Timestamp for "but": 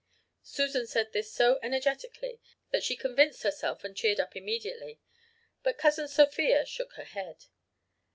5.61-5.77